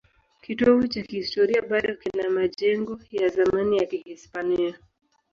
[0.41, 4.75] Kitovu cha kihistoria bado kina majengo ya zamani ya Kihispania.